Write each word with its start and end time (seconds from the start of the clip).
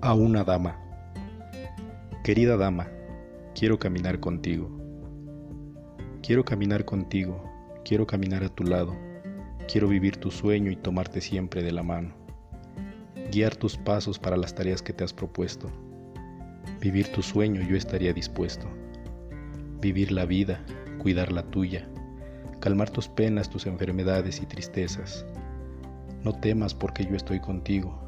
a 0.00 0.14
una 0.14 0.44
dama. 0.44 0.78
Querida 2.22 2.56
dama, 2.56 2.88
quiero 3.54 3.80
caminar 3.80 4.20
contigo. 4.20 4.70
Quiero 6.22 6.44
caminar 6.44 6.84
contigo, 6.84 7.42
quiero 7.84 8.06
caminar 8.06 8.44
a 8.44 8.48
tu 8.48 8.62
lado, 8.62 8.94
quiero 9.66 9.88
vivir 9.88 10.16
tu 10.18 10.30
sueño 10.30 10.70
y 10.70 10.76
tomarte 10.76 11.20
siempre 11.20 11.64
de 11.64 11.72
la 11.72 11.82
mano. 11.82 12.14
Guiar 13.32 13.56
tus 13.56 13.76
pasos 13.76 14.20
para 14.20 14.36
las 14.36 14.54
tareas 14.54 14.82
que 14.82 14.92
te 14.92 15.02
has 15.02 15.12
propuesto. 15.12 15.68
Vivir 16.80 17.08
tu 17.08 17.20
sueño 17.22 17.60
yo 17.62 17.76
estaría 17.76 18.12
dispuesto. 18.12 18.68
Vivir 19.80 20.12
la 20.12 20.26
vida, 20.26 20.64
cuidar 20.98 21.32
la 21.32 21.42
tuya, 21.42 21.88
calmar 22.60 22.90
tus 22.90 23.08
penas, 23.08 23.50
tus 23.50 23.66
enfermedades 23.66 24.40
y 24.42 24.46
tristezas. 24.46 25.26
No 26.22 26.34
temas 26.34 26.72
porque 26.72 27.04
yo 27.04 27.16
estoy 27.16 27.40
contigo, 27.40 27.98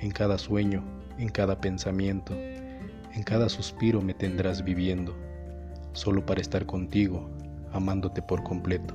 en 0.00 0.10
cada 0.10 0.36
sueño, 0.38 0.97
en 1.18 1.28
cada 1.28 1.60
pensamiento, 1.60 2.34
en 2.34 3.22
cada 3.24 3.48
suspiro 3.48 4.00
me 4.00 4.14
tendrás 4.14 4.64
viviendo, 4.64 5.16
solo 5.92 6.24
para 6.24 6.40
estar 6.40 6.64
contigo, 6.64 7.28
amándote 7.72 8.22
por 8.22 8.44
completo. 8.44 8.94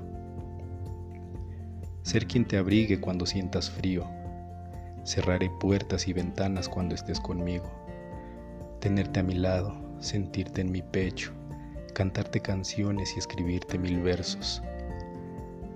Ser 2.02 2.26
quien 2.26 2.46
te 2.46 2.58
abrigue 2.58 3.00
cuando 3.00 3.26
sientas 3.26 3.70
frío, 3.70 4.06
cerraré 5.04 5.50
puertas 5.60 6.08
y 6.08 6.14
ventanas 6.14 6.70
cuando 6.70 6.96
estés 6.96 7.20
conmigo, 7.20 7.70
tenerte 8.80 9.20
a 9.20 9.24
mi 9.24 9.36
lado, 9.36 9.76
sentirte 10.00 10.62
en 10.62 10.72
mi 10.72 10.82
pecho, 10.82 11.32
cantarte 11.94 12.40
canciones 12.40 13.14
y 13.16 13.20
escribirte 13.20 13.78
mil 13.78 14.02
versos. 14.02 14.62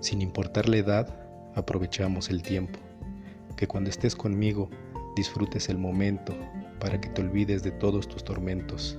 Sin 0.00 0.22
importar 0.22 0.68
la 0.68 0.78
edad, 0.78 1.14
aprovechamos 1.54 2.30
el 2.30 2.42
tiempo, 2.42 2.78
que 3.56 3.66
cuando 3.66 3.90
estés 3.90 4.14
conmigo 4.14 4.70
disfrutes 5.18 5.68
el 5.68 5.78
momento 5.78 6.32
para 6.78 7.00
que 7.00 7.08
te 7.08 7.22
olvides 7.22 7.64
de 7.64 7.72
todos 7.72 8.06
tus 8.06 8.22
tormentos 8.22 8.96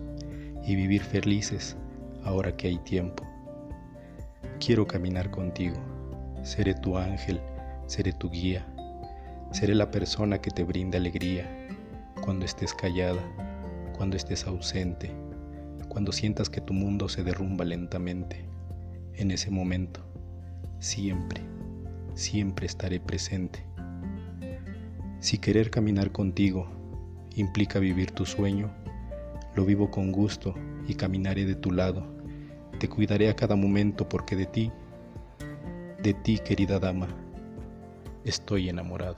y 0.65 0.75
vivir 0.75 1.01
felices 1.01 1.77
ahora 2.25 2.57
que 2.57 2.67
hay 2.67 2.77
tiempo. 2.79 3.25
Quiero 4.59 4.85
caminar 4.85 5.31
contigo, 5.31 5.77
seré 6.43 6.73
tu 6.73 6.97
ángel, 6.97 7.39
seré 7.87 8.11
tu 8.11 8.29
guía, 8.29 8.67
seré 9.51 9.75
la 9.75 9.91
persona 9.91 10.41
que 10.41 10.51
te 10.51 10.65
brinda 10.65 10.97
alegría 10.97 11.47
cuando 12.21 12.43
estés 12.43 12.73
callada, 12.73 13.21
cuando 13.95 14.17
estés 14.17 14.45
ausente, 14.45 15.11
cuando 15.87 16.11
sientas 16.11 16.49
que 16.49 16.59
tu 16.59 16.73
mundo 16.73 17.07
se 17.07 17.23
derrumba 17.23 17.63
lentamente. 17.63 18.43
En 19.13 19.31
ese 19.31 19.51
momento, 19.51 20.01
siempre, 20.79 21.41
siempre 22.13 22.65
estaré 22.65 22.99
presente 22.99 23.68
si 25.19 25.37
querer 25.37 25.69
caminar 25.69 26.11
contigo 26.11 26.67
implica 27.35 27.79
vivir 27.79 28.11
tu 28.11 28.25
sueño, 28.25 28.71
lo 29.55 29.65
vivo 29.65 29.91
con 29.91 30.11
gusto 30.11 30.55
y 30.87 30.95
caminaré 30.95 31.45
de 31.45 31.55
tu 31.55 31.71
lado. 31.71 32.05
Te 32.79 32.87
cuidaré 32.87 33.29
a 33.29 33.35
cada 33.35 33.55
momento 33.55 34.07
porque 34.07 34.35
de 34.35 34.45
ti, 34.45 34.71
de 36.01 36.13
ti 36.13 36.39
querida 36.39 36.79
dama, 36.79 37.07
estoy 38.23 38.69
enamorado. 38.69 39.17